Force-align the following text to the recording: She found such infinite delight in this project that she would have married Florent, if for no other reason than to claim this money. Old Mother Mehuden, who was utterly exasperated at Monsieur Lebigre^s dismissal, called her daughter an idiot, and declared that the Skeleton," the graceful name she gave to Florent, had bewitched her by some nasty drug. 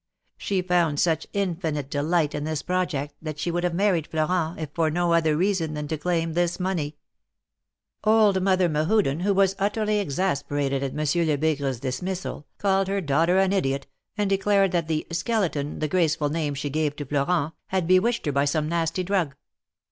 She 0.35 0.63
found 0.63 0.99
such 0.99 1.27
infinite 1.31 1.87
delight 1.91 2.33
in 2.33 2.43
this 2.43 2.63
project 2.63 3.13
that 3.21 3.37
she 3.37 3.51
would 3.51 3.63
have 3.63 3.75
married 3.75 4.07
Florent, 4.07 4.59
if 4.59 4.71
for 4.73 4.89
no 4.89 5.13
other 5.13 5.37
reason 5.37 5.75
than 5.75 5.87
to 5.89 5.95
claim 5.99 6.33
this 6.33 6.59
money. 6.59 6.97
Old 8.03 8.41
Mother 8.41 8.67
Mehuden, 8.67 9.19
who 9.19 9.31
was 9.31 9.55
utterly 9.59 9.99
exasperated 9.99 10.81
at 10.81 10.95
Monsieur 10.95 11.23
Lebigre^s 11.23 11.79
dismissal, 11.81 12.47
called 12.57 12.87
her 12.87 12.99
daughter 12.99 13.37
an 13.37 13.53
idiot, 13.53 13.85
and 14.17 14.27
declared 14.27 14.71
that 14.71 14.87
the 14.87 15.05
Skeleton," 15.11 15.77
the 15.77 15.87
graceful 15.87 16.29
name 16.29 16.55
she 16.55 16.71
gave 16.71 16.95
to 16.95 17.05
Florent, 17.05 17.53
had 17.67 17.85
bewitched 17.85 18.25
her 18.25 18.31
by 18.31 18.45
some 18.45 18.67
nasty 18.67 19.03
drug. 19.03 19.35